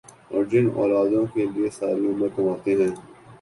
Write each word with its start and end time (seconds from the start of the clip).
اور 0.31 0.43
جن 0.51 0.69
اولادوں 0.75 1.25
کے 1.33 1.45
لیئے 1.47 1.69
ساری 1.69 2.07
عمر 2.07 2.27
کماتے 2.35 2.75
ہیں 2.75 2.89